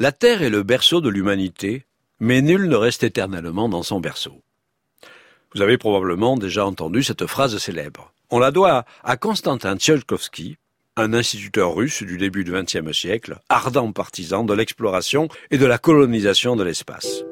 [0.00, 1.84] La Terre est le berceau de l'humanité,
[2.20, 4.42] mais nul ne reste éternellement dans son berceau.
[5.52, 8.12] Vous avez probablement déjà entendu cette phrase célèbre.
[8.30, 10.56] On la doit à Konstantin Tsiolkovsky,
[10.96, 15.78] un instituteur russe du début du XXe siècle, ardent partisan de l'exploration et de la
[15.78, 17.24] colonisation de l'espace.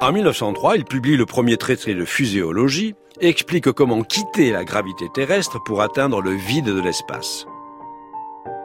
[0.00, 5.06] En 1903, il publie le premier traité de physiologie et explique comment quitter la gravité
[5.12, 7.46] terrestre pour atteindre le vide de l'espace.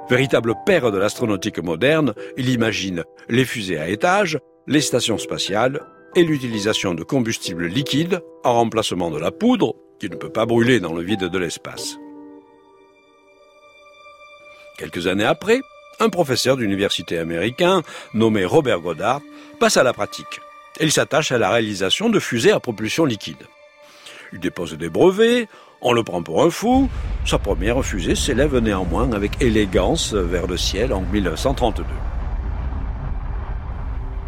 [0.09, 5.81] Véritable père de l'astronautique moderne, il imagine les fusées à étage, les stations spatiales
[6.15, 10.79] et l'utilisation de combustibles liquides en remplacement de la poudre qui ne peut pas brûler
[10.79, 11.97] dans le vide de l'espace.
[14.79, 15.59] Quelques années après,
[15.99, 17.83] un professeur d'université américain
[18.15, 19.21] nommé Robert Goddard
[19.59, 20.39] passe à la pratique.
[20.79, 23.45] Il s'attache à la réalisation de fusées à propulsion liquide.
[24.33, 25.47] Il dépose des brevets,
[25.81, 26.89] on le prend pour un fou.
[27.25, 31.83] Sa première fusée s'élève néanmoins avec élégance vers le ciel en 1932.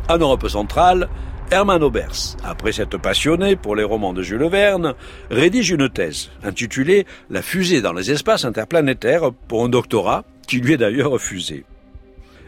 [0.09, 1.09] En Europe centrale,
[1.51, 4.93] Hermann Obers, après s'être passionné pour les romans de Jules Verne,
[5.29, 10.73] rédige une thèse intitulée La fusée dans les espaces interplanétaires pour un doctorat qui lui
[10.73, 11.65] est d'ailleurs refusé.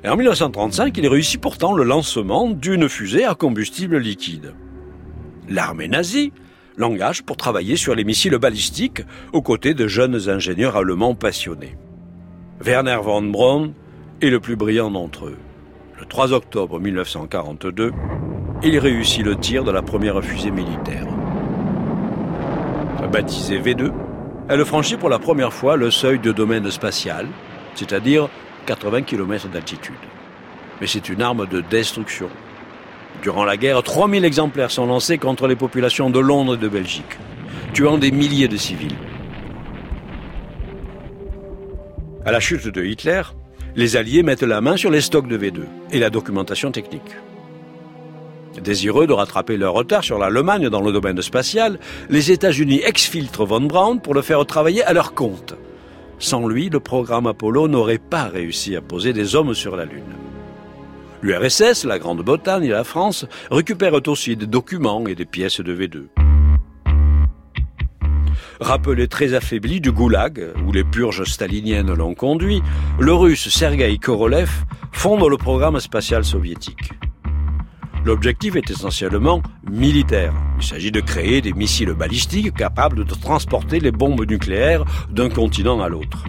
[0.05, 4.53] En 1935, il réussit pourtant le lancement d'une fusée à combustible liquide.
[5.49, 6.33] L'armée nazie
[6.77, 11.77] l'engage pour travailler sur les missiles balistiques aux côtés de jeunes ingénieurs allemands passionnés.
[12.61, 13.73] Werner von Braun
[14.21, 15.37] est le plus brillant d'entre eux.
[15.99, 17.91] Le 3 octobre 1942,
[18.63, 21.05] il réussit le tir de la première fusée militaire.
[23.11, 23.91] Baptisée V2,
[24.49, 27.27] elle franchit pour la première fois le seuil de domaine spatial,
[27.75, 28.27] c'est-à-dire
[28.65, 29.93] 80 km d'altitude.
[30.81, 32.29] Mais c'est une arme de destruction.
[33.23, 37.17] Durant la guerre, 3000 exemplaires sont lancés contre les populations de Londres et de Belgique,
[37.73, 38.97] tuant des milliers de civils.
[42.25, 43.21] À la chute de Hitler,
[43.77, 47.15] les Alliés mettent la main sur les stocks de V2 et la documentation technique.
[48.61, 53.61] Désireux de rattraper leur retard sur l'Allemagne dans le domaine spatial, les États-Unis exfiltrent von
[53.61, 55.55] Braun pour le faire travailler à leur compte.
[56.19, 60.22] Sans lui, le programme Apollo n'aurait pas réussi à poser des hommes sur la Lune.
[61.23, 66.07] L'URSS, la Grande-Bretagne et la France récupèrent aussi des documents et des pièces de V2.
[68.59, 72.61] Rappelé très affaibli du goulag, où les purges staliniennes l'ont conduit,
[72.99, 74.51] le russe Sergei Korolev
[74.91, 76.91] fonde le programme spatial soviétique.
[78.03, 79.41] L'objectif est essentiellement
[79.71, 80.33] militaire.
[80.59, 85.79] Il s'agit de créer des missiles balistiques capables de transporter les bombes nucléaires d'un continent
[85.81, 86.25] à l'autre.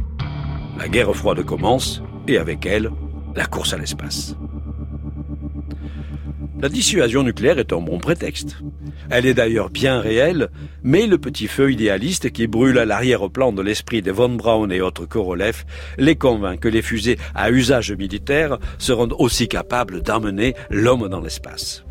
[0.79, 2.93] La guerre froide commence, et avec elle,
[3.35, 4.37] la course à l'espace.
[6.65, 8.57] La dissuasion nucléaire est un bon prétexte.
[9.11, 10.49] Elle est d'ailleurs bien réelle,
[10.83, 14.81] mais le petit feu idéaliste qui brûle à l'arrière-plan de l'esprit de von Braun et
[14.81, 15.65] autres Korolev
[15.99, 21.85] les convainc que les fusées à usage militaire seront aussi capables d'emmener l'homme dans l'espace.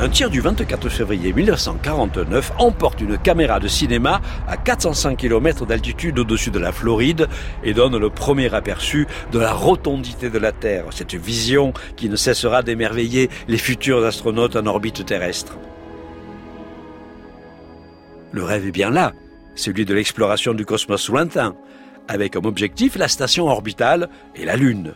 [0.00, 6.20] Un tir du 24 février 1949 emporte une caméra de cinéma à 405 km d'altitude
[6.20, 7.26] au-dessus de la Floride
[7.64, 12.14] et donne le premier aperçu de la rotondité de la Terre, cette vision qui ne
[12.14, 15.58] cessera d'émerveiller les futurs astronautes en orbite terrestre.
[18.30, 19.14] Le rêve est bien là,
[19.56, 21.56] celui de l'exploration du cosmos lointain,
[22.06, 24.94] avec comme objectif la station orbitale et la Lune.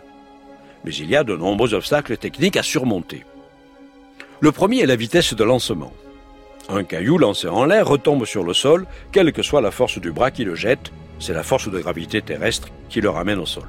[0.85, 3.25] Mais il y a de nombreux obstacles techniques à surmonter.
[4.43, 5.93] Le premier est la vitesse de lancement.
[6.69, 10.11] Un caillou lancé en l'air retombe sur le sol, quelle que soit la force du
[10.11, 13.69] bras qui le jette, c'est la force de gravité terrestre qui le ramène au sol.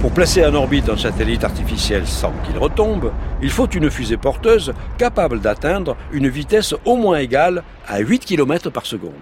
[0.00, 3.12] Pour placer en orbite un satellite artificiel sans qu'il retombe,
[3.42, 8.70] il faut une fusée porteuse capable d'atteindre une vitesse au moins égale à 8 km
[8.70, 9.12] par seconde.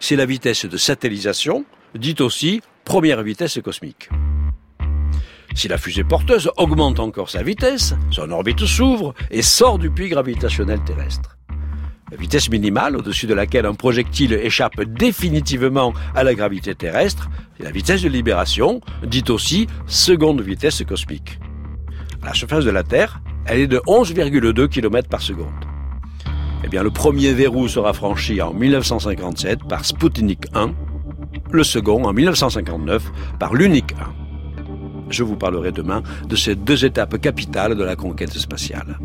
[0.00, 4.08] C'est la vitesse de satellisation, dite aussi première vitesse cosmique.
[5.54, 10.08] Si la fusée porteuse augmente encore sa vitesse, son orbite s'ouvre et sort du puits
[10.08, 11.36] gravitationnel terrestre.
[12.10, 17.64] La vitesse minimale au-dessus de laquelle un projectile échappe définitivement à la gravité terrestre, c'est
[17.64, 21.38] la vitesse de libération, dite aussi seconde vitesse cosmique.
[22.22, 25.52] À la surface de la Terre, elle est de 11,2 km par seconde.
[26.64, 30.72] Eh bien, le premier verrou sera franchi en 1957 par Sputnik 1,
[31.50, 34.17] le second en 1959 par l'Unique 1.
[35.10, 38.98] Je vous parlerai demain de ces deux étapes capitales de la conquête spatiale.